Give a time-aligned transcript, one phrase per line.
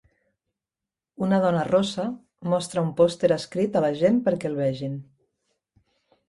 [1.25, 2.05] Una dona rossa
[2.53, 4.99] mostra un pòster escrit a la gent perquè el vegin.